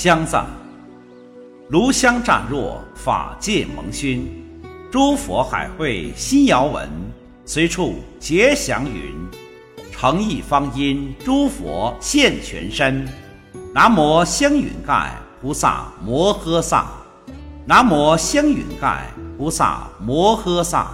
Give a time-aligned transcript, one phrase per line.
[0.00, 0.46] 香赞。
[1.70, 4.28] 炉香乍若，法界蒙熏。
[4.92, 6.88] 诸佛海会心遥闻，
[7.44, 9.12] 随处结祥云。
[9.90, 13.08] 诚意方因诸佛现全身。
[13.74, 16.86] 南无香云盖菩萨摩诃萨。
[17.66, 20.92] 南无香云盖菩萨摩诃萨。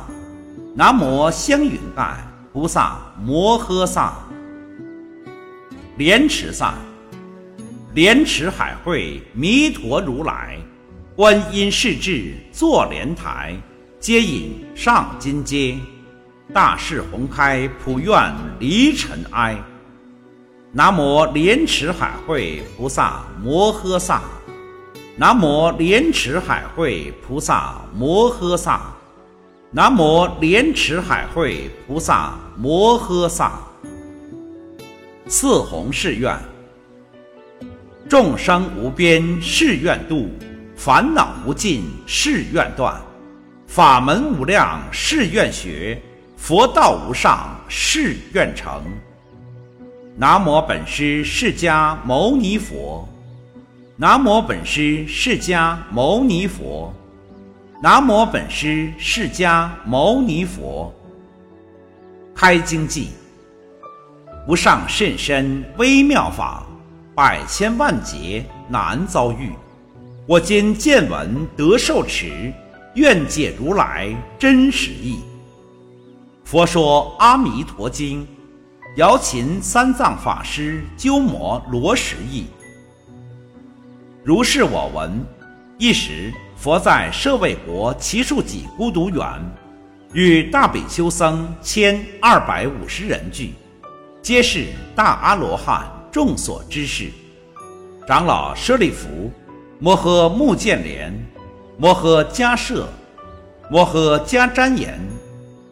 [0.75, 2.17] 南无香云盖
[2.55, 4.15] 菩萨摩诃萨。
[5.99, 6.73] 莲池赞。
[7.95, 10.59] 莲池海会弥陀如来，
[11.15, 13.57] 观音世智坐莲台，
[14.01, 15.79] 接引上金阶，
[16.53, 19.57] 大势宏开普愿离尘埃。
[20.73, 24.23] 南无莲池海会菩萨摩诃萨。
[25.17, 28.93] 南无莲池海会菩萨摩诃萨。
[29.71, 33.53] 南无莲池海会菩萨摩诃萨。
[35.29, 36.37] 四弘誓愿。
[38.09, 40.29] 众生无边誓愿度，
[40.77, 43.01] 烦恼无尽誓愿断，
[43.67, 46.01] 法门无量誓愿学，
[46.37, 48.83] 佛道无上誓愿成。
[50.17, 53.09] 南无本师释迦牟尼佛。
[53.97, 56.93] 南无本师释迦牟尼佛。
[57.83, 60.93] 南无本师释迦牟尼佛。
[62.35, 63.07] 开经偈：
[64.47, 66.64] 无上甚深微妙法。
[67.15, 69.53] 百千万劫难遭遇，
[70.27, 72.53] 我今见闻得受持，
[72.95, 75.21] 愿解如来真实义。
[76.43, 78.23] 佛说《阿弥陀经》，
[78.97, 82.47] 瑶琴三藏法师鸠摩罗什译。
[84.25, 85.25] 如是我闻：
[85.79, 89.25] 一时，佛在舍卫国祇树给孤独园，
[90.15, 93.55] 与大比丘僧千二百五十人聚，
[94.21, 95.94] 皆是大阿罗汉。
[96.15, 97.11] 众所知事，
[98.07, 99.33] 长老舍利弗、
[99.81, 101.13] 摩诃目犍连、
[101.77, 102.87] 摩诃迦摄、
[103.69, 104.97] 摩诃迦旃延、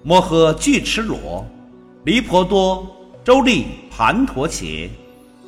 [0.03, 1.47] 摩诃俱絺罗、
[2.03, 2.85] 离婆多、
[3.23, 4.91] 周利盘陀伽、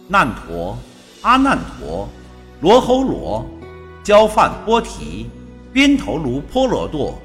[0.06, 0.78] 难陀、
[1.22, 2.08] 阿难陀、
[2.60, 3.44] 罗侯罗、
[4.04, 5.28] 焦饭波提、
[5.72, 7.18] 宾头卢波罗多、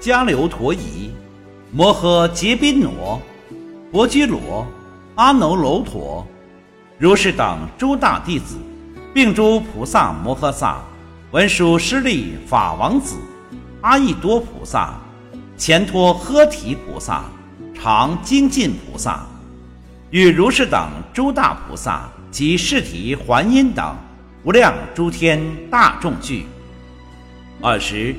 [0.00, 1.10] 迦留陀夷、
[1.72, 3.20] 摩诃结宾挪、
[3.90, 4.64] 薄居罗、
[5.16, 6.24] 阿耨楼陀。
[7.00, 8.58] 如是等诸大弟子，
[9.14, 10.82] 并诸菩萨摩诃萨，
[11.30, 13.16] 文殊师利法王子，
[13.80, 15.00] 阿逸多菩萨，
[15.56, 17.24] 前托诃提菩萨，
[17.74, 19.24] 常精进菩萨，
[20.10, 23.96] 与如是等诸大菩萨及释提桓因等
[24.44, 25.40] 无量诸天
[25.70, 26.44] 大众聚。
[27.62, 28.14] 尔时，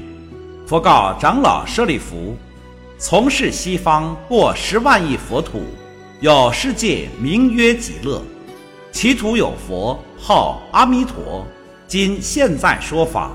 [0.66, 2.36] 佛告长老舍利弗：
[2.98, 5.66] 从事西方过十万亿佛土，
[6.20, 8.24] 有世界名曰极乐。
[8.92, 11.46] 其土有佛号阿弥陀，
[11.88, 13.32] 今现在说法。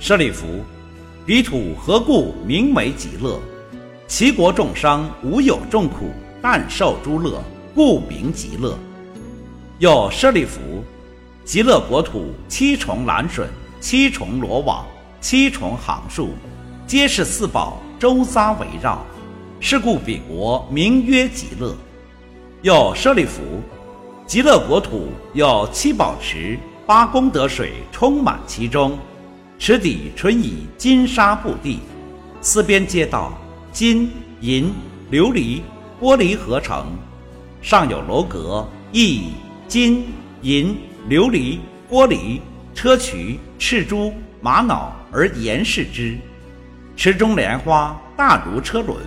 [0.00, 0.46] 舍利弗，
[1.24, 3.40] 彼土何故名为极乐？
[4.08, 6.10] 其国众生无有众苦，
[6.42, 7.40] 但受诸乐，
[7.72, 8.76] 故名极乐。
[9.78, 10.60] 又舍利弗，
[11.44, 13.46] 极乐国土七重蓝水，
[13.80, 14.84] 七重罗网，
[15.20, 16.30] 七重行树，
[16.84, 19.06] 皆是四宝周匝围绕，
[19.60, 21.76] 是故彼国名曰极乐。
[22.62, 23.40] 又舍利弗。
[24.28, 28.98] 极乐国土有七宝池，八功德水充满其中，
[29.58, 31.80] 池底纯以金沙布地，
[32.42, 33.32] 四边街道
[33.72, 34.12] 金
[34.42, 34.70] 银
[35.10, 35.62] 琉璃
[35.98, 36.88] 玻璃合成，
[37.62, 39.30] 上有楼阁，亦以
[39.66, 40.06] 金
[40.42, 40.76] 银
[41.08, 41.58] 琉璃
[41.90, 42.38] 玻璃
[42.76, 44.12] 砗磲赤珠
[44.42, 46.18] 玛瑙而严饰之。
[46.96, 48.98] 池中莲花大如车轮，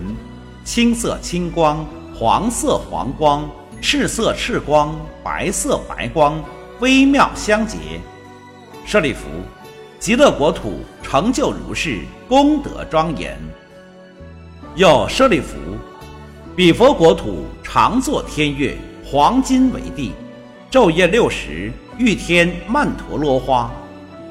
[0.63, 3.48] 青色青光，黄色黄光。
[3.81, 6.42] 赤色赤光，白色白光，
[6.80, 7.78] 微妙相结。
[8.86, 9.22] 舍利弗，
[9.98, 13.36] 极乐国土成就如是，功德庄严。
[14.75, 15.56] 又舍利弗，
[16.56, 20.13] 彼佛国土常作天乐，黄金为地，
[20.69, 23.69] 昼夜六时，欲天曼陀罗花。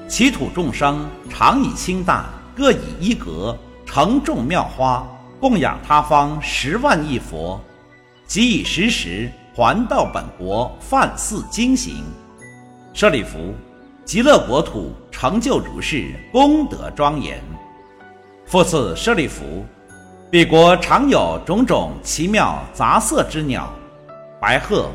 [0.07, 2.25] 其土众生常以清淡，
[2.57, 5.05] 各以一格，成众妙花，
[5.41, 7.61] 供养他方十万亿佛，
[8.27, 9.29] 即以时时。
[9.55, 12.05] 还到本国，犯寺经行。
[12.93, 13.55] 舍利弗，
[14.05, 17.43] 极乐国土成就如是，功德庄严。
[18.47, 19.65] 复次，舍利弗，
[20.31, 23.73] 彼国常有种种奇妙杂色之鸟，
[24.41, 24.89] 白鹤、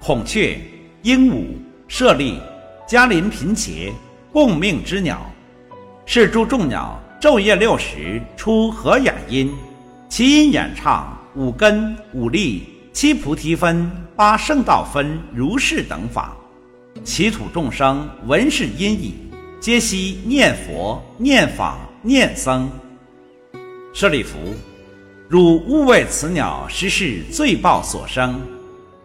[0.00, 0.58] 孔雀、
[1.02, 1.44] 鹦鹉、
[1.86, 2.40] 舍利、
[2.86, 3.92] 嘉林频伽，
[4.32, 5.20] 共命之鸟。
[6.06, 9.54] 是诸众鸟昼夜六时出和雅音，
[10.08, 12.77] 其音演唱五根五力。
[13.00, 16.36] 七菩提分、八圣道分如是等法，
[17.04, 19.14] 其土众生闻是因已，
[19.60, 22.68] 皆悉念佛、念法、念僧。
[23.92, 24.36] 舍利弗，
[25.28, 28.40] 汝勿为此鸟实是罪报所生，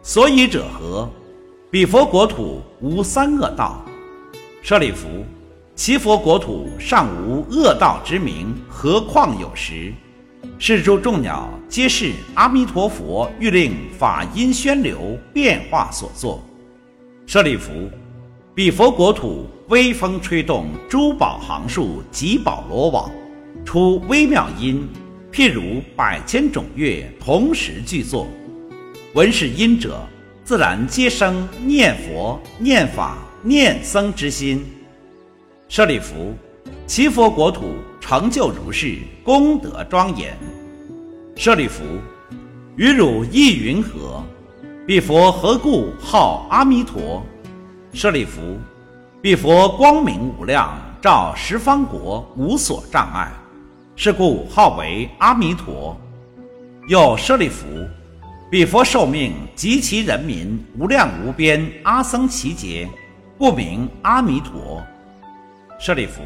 [0.02, 1.08] 所以者何？
[1.70, 3.86] 彼佛国土无三恶道。
[4.64, 5.24] 舍利弗，
[5.76, 9.94] 其佛国土尚无恶道之名，何况有时？
[10.66, 16.42] 是诸众鸟皆是阿弥陀佛欲令法音宣流变化所作。
[17.26, 17.92] 舍利弗，
[18.56, 23.12] 彼佛国土微风吹动珠宝行树及宝罗网。
[23.66, 24.88] 出微妙音，
[25.34, 28.26] 譬如百千种乐同时具作。
[29.16, 30.00] 闻是音者，
[30.46, 34.64] 自然皆生念佛、念法、念僧之心。
[35.68, 36.34] 舍利弗，
[36.86, 40.38] 其佛国土成就如是，功德庄严。
[41.36, 41.82] 舍利弗，
[42.76, 44.22] 于汝意云何？
[44.86, 47.24] 彼佛何故号阿弥陀？
[47.94, 48.42] 舍利弗，
[49.22, 53.32] 彼佛光明无量，照十方国，无所障碍。
[53.96, 55.98] 是故号为阿弥陀。
[56.90, 57.66] 又舍利弗，
[58.52, 62.90] 彼佛寿命及其人民无量无边，阿僧祇劫，
[63.38, 64.84] 故名阿弥陀。
[65.80, 66.22] 舍利弗，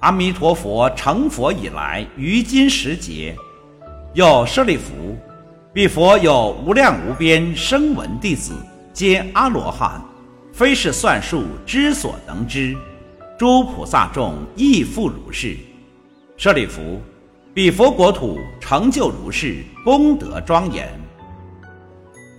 [0.00, 3.36] 阿弥陀佛成佛以来，于今时节。
[4.14, 5.14] 又舍利弗，
[5.74, 8.54] 彼佛有无量无边声闻弟子，
[8.94, 10.02] 皆阿罗汉，
[10.54, 12.74] 非是算数之所能知。
[13.38, 15.54] 诸菩萨众亦复如是。
[16.38, 16.98] 舍利弗，
[17.52, 20.88] 彼佛国土成就如是，功德庄严。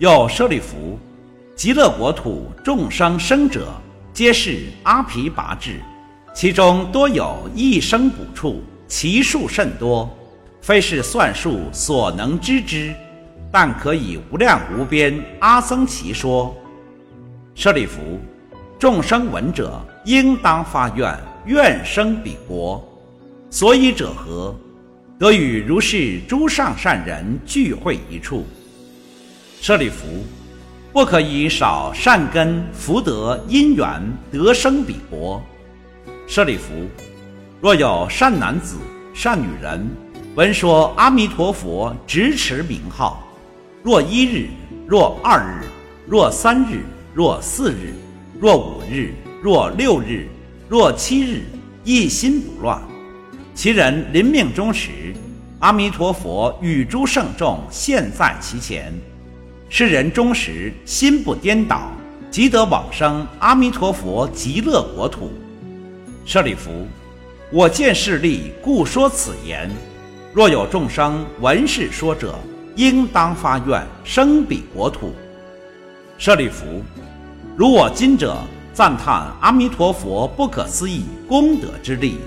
[0.00, 0.98] 又舍利弗，
[1.54, 3.68] 极乐国土众生生者，
[4.12, 5.80] 皆是阿毗跋致，
[6.34, 10.08] 其中多有一生补处，其数甚多，
[10.62, 12.94] 非是算数所能知之，
[13.50, 16.54] 但可以无量无边阿僧祇说。
[17.54, 18.00] 舍利弗，
[18.78, 21.14] 众生闻者，应当发愿，
[21.44, 22.82] 愿生彼国。
[23.50, 24.54] 所以者何？
[25.18, 28.46] 得与如是诸上善人聚会一处。
[29.60, 30.06] 舍利弗，
[30.92, 33.86] 不可以少善根福德因缘
[34.32, 35.40] 得生彼国。
[36.34, 36.72] 舍利弗，
[37.60, 38.78] 若有善男子、
[39.12, 39.86] 善女人，
[40.34, 43.22] 闻说阿弥陀佛执持名号，
[43.82, 44.48] 若一日，
[44.86, 45.66] 若二日，
[46.08, 47.92] 若三日，若四日，
[48.40, 49.12] 若五日，
[49.42, 50.26] 若六日，
[50.70, 51.42] 若七日，
[51.84, 52.80] 一心不乱。
[53.54, 54.88] 其人临命终时，
[55.58, 58.90] 阿弥陀佛与诸圣众现在其前，
[59.68, 61.92] 是人终时心不颠倒，
[62.30, 65.30] 即得往生阿弥陀佛极乐国土。
[66.24, 66.86] 舍利弗，
[67.50, 69.68] 我见势利，故说此言。
[70.32, 72.38] 若有众生闻是说者，
[72.76, 75.12] 应当发愿生彼国土。
[76.16, 76.64] 舍利弗，
[77.56, 78.38] 如我今者
[78.72, 82.18] 赞叹阿弥陀佛不可思议功德之力。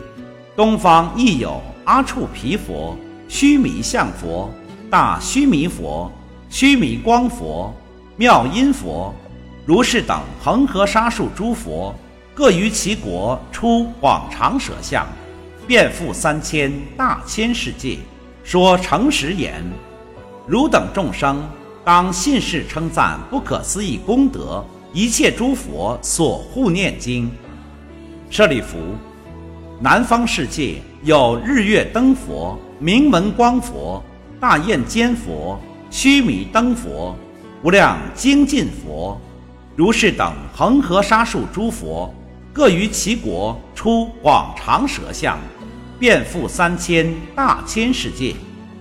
[0.58, 2.98] 东方亦有阿处毗佛、
[3.30, 4.54] 须弥相佛、
[4.90, 6.12] 大须弥佛、
[6.50, 7.74] 须弥光佛、
[8.18, 9.14] 妙音佛、
[9.66, 11.96] 如是等恒河沙数诸佛，
[12.36, 15.08] 各于其国出广长舍相，
[15.66, 17.98] 遍覆三千大千世界，
[18.44, 19.64] 说诚实言：
[20.46, 21.42] 汝等众生
[21.86, 24.62] 当信誓称赞不可思议功德，
[24.92, 27.32] 一切诸佛所护念经。
[28.30, 28.78] 舍利弗。
[29.80, 34.04] 南方世界有日月灯佛、明文光佛、
[34.42, 35.58] 大焰尖佛、
[35.90, 37.16] 须弥灯佛、
[37.64, 39.20] 无量精进佛，
[39.76, 42.14] 如是等恒河沙数诸佛，
[42.56, 45.38] 各于其国出广长舌相，
[46.00, 48.34] 遍覆三千大千世界，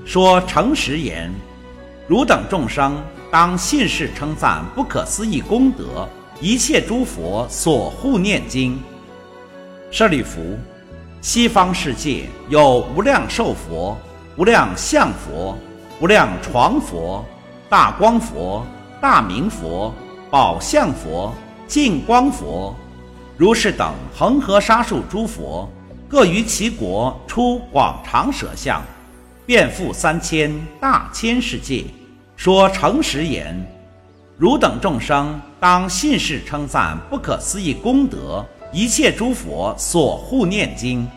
[0.04, 1.28] 说诚实言：
[2.06, 3.02] 汝等众生
[3.32, 6.08] 当信誓称赞不可思议功德，
[6.40, 8.78] 一切诸佛所护念经。
[9.90, 10.56] 舍利弗。
[11.20, 13.98] 西方世界有无量寿佛、
[14.36, 15.58] 无量相佛、
[15.98, 17.24] 无量床佛、
[17.68, 18.64] 大光佛、
[19.00, 19.92] 大明佛、
[20.30, 21.34] 宝相佛、
[21.66, 22.76] 净光佛，
[23.36, 25.68] 如是等恒河沙数诸佛，
[26.08, 28.80] 各于其国出广长舌相，
[29.44, 31.84] 遍覆三千大千世界，
[32.36, 33.60] 说诚实言：
[34.38, 38.44] 汝等众生当信誓称赞不可思议功德。
[38.72, 41.08] 一切诸佛所护念经，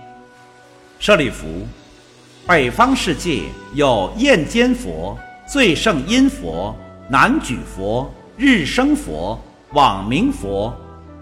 [0.99, 1.45] 舍利弗，
[2.45, 3.41] 北方世界
[3.73, 6.75] 有焰尖佛、最胜音佛、
[7.09, 9.39] 南举佛、日生佛、
[9.73, 10.71] 往明佛，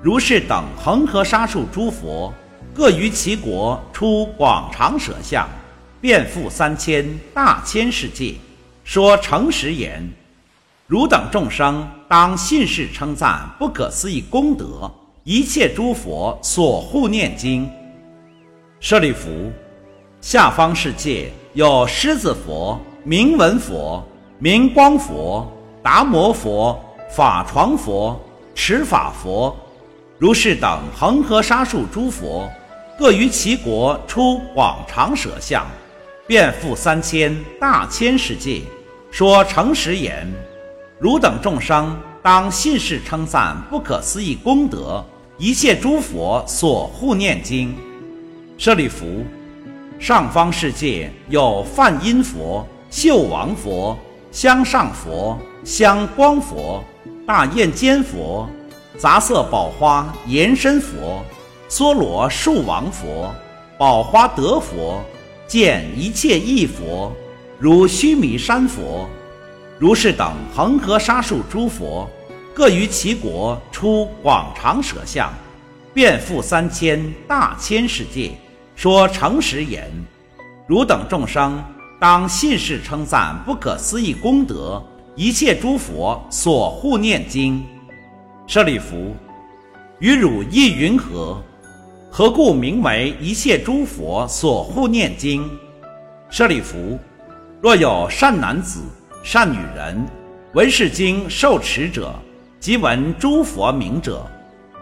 [0.05, 2.31] 如是等恒河沙数诸佛，
[2.75, 5.49] 各于其国出广长舌相，
[5.99, 8.35] 遍覆三千大千世界，
[8.83, 10.07] 说诚实言：
[10.85, 14.87] 汝等众生当信誓称赞不可思议功德，
[15.23, 17.67] 一切诸佛所护念经。
[18.79, 19.51] 舍利弗，
[20.21, 24.07] 下方世界有狮子佛、明文佛、
[24.37, 29.57] 明光佛、达摩佛、法床佛、持法佛，
[30.17, 32.49] 如是等恒河沙数诸佛，
[32.97, 35.65] 各于其国出广长舌相，
[36.25, 38.61] 遍覆三千大千世界，
[39.11, 40.31] 说诚实言。
[40.99, 45.03] 汝等众生当信誓称赞不可思议功德，
[45.37, 47.75] 一切诸佛所护念经。
[48.57, 49.25] 舍利弗，
[49.99, 53.97] 上方世界有梵音佛、秀王佛、
[54.31, 56.81] 香上佛、香光佛、
[57.27, 58.49] 大焰坚佛、
[58.97, 61.23] 杂色宝花延伸佛、
[61.69, 63.33] 梭罗树王佛、
[63.77, 65.03] 宝花德佛，
[65.45, 67.11] 见一切异佛，
[67.59, 69.07] 如须弥山佛。
[69.77, 72.09] 如是等恒河沙数诸佛，
[72.53, 75.29] 各于其国出广长舌相，
[75.93, 78.31] 遍覆三千大千世界，
[78.77, 79.91] 说诚实言：
[80.65, 81.61] 汝等众生
[81.99, 84.81] 当信誓称赞不可思议功德，
[85.17, 87.61] 一切诸佛所护念经。
[88.47, 89.15] 舍利弗，
[89.99, 91.41] 于汝意云何？
[92.11, 95.49] 何故名为一切诸佛所护念经？
[96.29, 96.99] 舍利弗，
[97.59, 98.81] 若有善男子。
[99.23, 100.05] 善女人，
[100.53, 102.13] 闻是经受持者，
[102.59, 104.23] 即闻诸佛名者，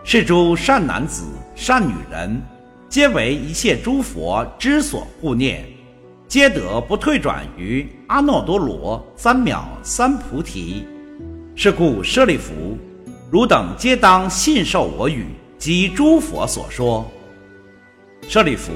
[0.04, 1.24] 是诸善男子、
[1.56, 2.42] 善女人，
[2.90, 5.64] 皆为一切诸佛之所护念，
[6.28, 10.86] 皆得不退转于阿耨多罗三藐三菩提。
[11.56, 12.78] 是故舍利弗，
[13.34, 15.26] 汝等皆当信受我语
[15.58, 17.04] 及诸佛所说。
[18.28, 18.72] 舍利弗，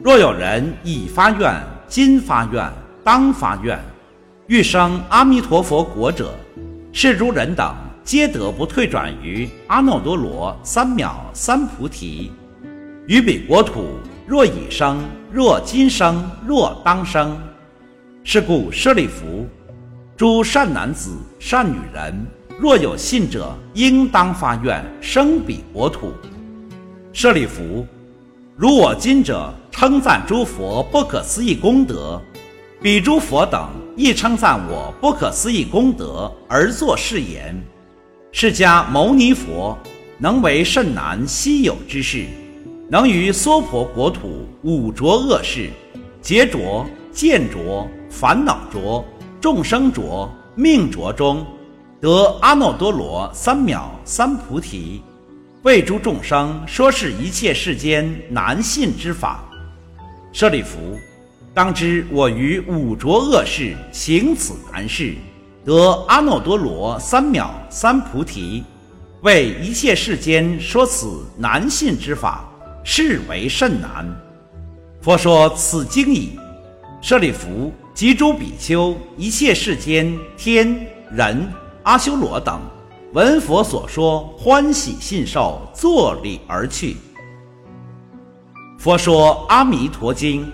[0.00, 1.54] 若有人已发愿、
[1.86, 2.68] 今发愿、
[3.04, 3.78] 当发愿。
[4.48, 6.34] 欲生阿弥陀佛国者，
[6.92, 7.72] 是诸人等
[8.02, 12.32] 皆得不退转于阿耨多罗三藐三菩提。
[13.06, 13.84] 于彼国土，
[14.26, 15.00] 若已生，
[15.30, 17.38] 若今生，若当生。
[18.24, 19.46] 是故舍利弗，
[20.16, 22.26] 诸善男子、善女人，
[22.60, 26.12] 若有信者，应当发愿生彼国土。
[27.10, 27.86] 舍利弗，
[28.54, 32.20] 如我今者称赞诸佛不可思议功德。
[32.82, 37.58] 彼诸佛等亦称赞我不可思议功德，而作是言：
[38.30, 39.74] 释迦牟尼佛
[40.18, 42.26] 能为甚难稀有之事，
[42.90, 45.70] 能于娑婆国土五浊恶世、
[46.20, 49.02] 劫浊、见浊、烦恼浊、
[49.40, 51.42] 众生浊、命浊中，
[52.00, 55.02] 得阿耨多罗三藐三菩提，
[55.64, 59.44] 为诸众生说是一切世间难信之法。
[60.32, 60.78] 舍利弗。
[61.52, 65.14] 当知我于五浊恶世行此难事，
[65.64, 68.62] 得阿耨多罗三藐三菩提，
[69.22, 72.48] 为一切世间说此难信之法，
[72.84, 74.06] 是为甚难。
[75.02, 76.38] 佛说此经已，
[77.02, 81.46] 舍利弗及诸比丘，一切世间天人
[81.82, 82.60] 阿修罗等，
[83.14, 86.96] 闻佛所说，欢喜信受，作礼而去。
[88.78, 90.46] 佛说阿弥陀经。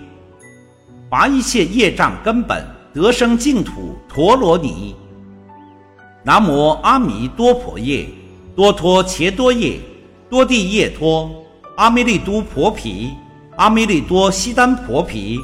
[1.09, 4.95] 拔一切业障根本，得生净土陀罗尼。
[6.23, 8.07] 南无阿弥多婆夜，
[8.55, 9.79] 多托伽多夜，
[10.29, 11.29] 多地夜托，
[11.77, 13.13] 阿弥利都婆毗，
[13.55, 15.39] 阿弥利多悉丹婆毗，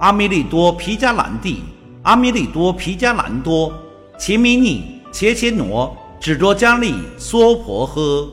[0.00, 1.62] 阿弥利多毗迦兰帝，
[2.02, 3.72] 阿弥利多毗迦兰多，
[4.18, 8.28] 伽弥尼切切挪，只多迦利娑婆诃。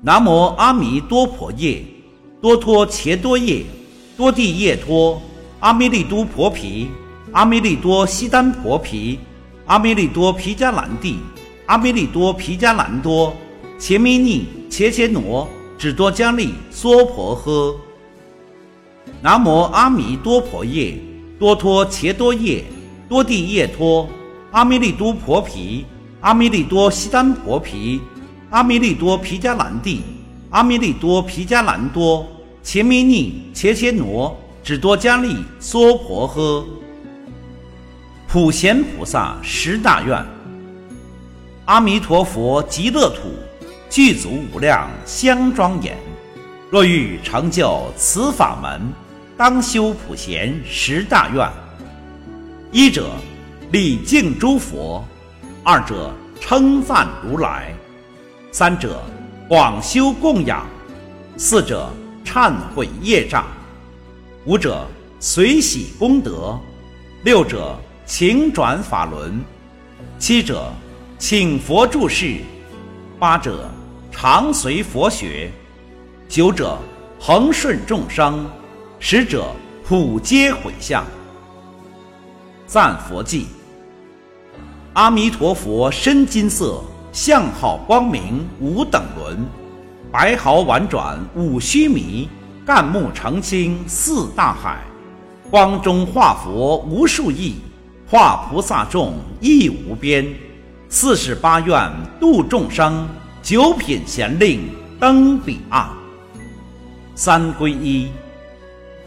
[0.00, 1.82] 南无阿弥多婆夜，
[2.40, 3.64] 多托伽多夜。
[4.16, 5.20] 多地夜托，
[5.58, 6.88] 阿弥利都婆毗，
[7.32, 9.18] 阿弥利多悉丹婆毗，
[9.66, 11.18] 阿弥利多毗迦兰帝，
[11.66, 13.34] 阿弥利多毗迦兰多，
[13.80, 17.74] 伽弥尼切切挪，只多迦利娑婆诃。
[19.20, 20.96] 南无阿弥多婆夜，
[21.36, 22.64] 多托伽多夜，
[23.08, 24.08] 多地夜托，
[24.52, 25.84] 阿弥利都婆毗，
[26.20, 28.00] 阿弥利多西丹婆毗，
[28.50, 30.02] 阿弥利多毗迦兰帝，
[30.50, 32.26] 阿弥利多毗迦兰多。
[32.62, 36.64] 切弥尼切切挪，只多迦利娑婆诃。
[38.26, 40.26] 普贤菩萨十大愿：
[41.66, 43.34] 阿弥陀佛极乐土，
[43.88, 45.96] 具足无量香庄严。
[46.70, 48.92] 若欲成就此法门，
[49.36, 51.48] 当修普贤十大愿。
[52.72, 53.10] 一者
[53.72, 55.04] 礼敬诸佛，
[55.62, 57.74] 二者称赞如来，
[58.52, 59.02] 三者
[59.48, 60.66] 广修供养，
[61.36, 61.90] 四者。
[62.28, 63.46] 忏悔业障，
[64.46, 64.84] 五者
[65.20, 66.58] 随喜功德，
[67.22, 69.40] 六者请转法轮，
[70.18, 70.70] 七者，
[71.18, 72.40] 请佛住世；
[73.16, 73.70] 八者，
[74.10, 75.48] 常随佛学；
[76.28, 76.76] 九者，
[77.18, 78.44] 恒顺众生；
[78.98, 79.46] 十者，
[79.86, 81.06] 普皆回向。
[82.66, 83.46] 赞佛记。
[84.96, 89.46] 阿弥陀佛身金色，相好光明无等伦，
[90.10, 92.26] 白毫婉转五须弥，
[92.64, 94.82] 干木澄清似大海。
[95.50, 97.56] 光中化佛无数亿，
[98.08, 100.26] 化菩萨众亦无边。
[100.88, 103.06] 四十八愿度众生，
[103.42, 104.62] 九品贤令
[104.98, 105.90] 登彼岸。
[107.14, 108.08] 三皈依，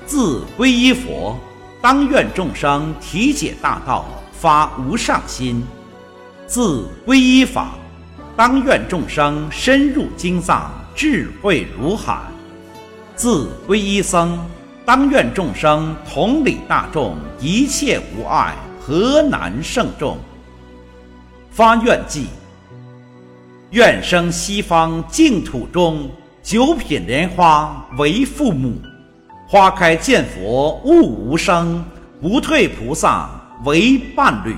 [0.06, 1.36] 自皈依佛，
[1.82, 5.66] 当愿众生体解大道，发无上心。
[6.50, 7.76] 自皈依法，
[8.36, 12.24] 当愿众生深入经藏，智慧如海；
[13.16, 14.44] 自皈依僧，
[14.84, 20.18] 当愿众生同理大众，一切无碍，何难胜众？
[21.52, 22.26] 发愿记：
[23.70, 26.10] 愿生西方净土中，
[26.42, 28.82] 九品莲花为父母，
[29.48, 31.86] 花开见佛悟无生，
[32.20, 33.30] 不退菩萨
[33.66, 34.56] 为伴侣。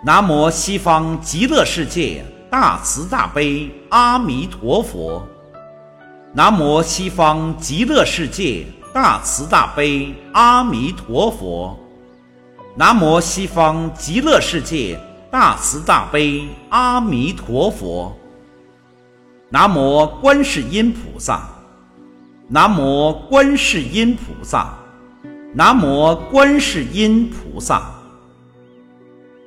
[0.00, 5.26] 南无西方极乐世界大慈大悲阿弥陀佛。
[6.32, 8.64] 南无西方极乐世界
[8.94, 11.76] 大慈大悲阿弥陀佛。
[12.76, 14.96] 南无西方极乐世界
[15.32, 18.16] 大慈大悲阿弥陀佛。
[19.50, 21.42] 南无观世音菩萨。
[22.46, 24.78] 南无观世音菩萨。
[25.54, 27.97] 南无观世音菩萨。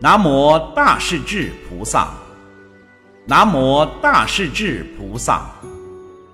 [0.03, 2.09] 南无大势至菩萨，
[3.27, 5.51] 南无大势至菩萨，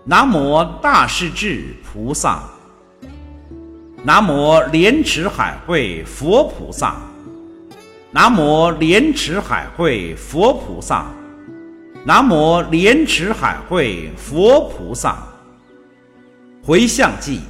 [0.05, 2.43] 南无大势至菩萨，
[4.05, 6.95] 南无莲池海会佛菩萨，
[8.09, 11.05] 南无莲池海会佛菩萨，
[12.05, 15.27] 南无莲池海会佛菩萨。
[16.63, 17.41] 回向记，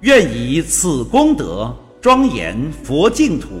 [0.00, 3.60] 愿以此功德庄严佛净土。